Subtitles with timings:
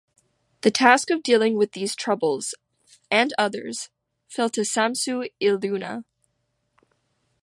[0.61, 6.05] The task of dealing with these troubles-and others-fell to Samsu-iluna.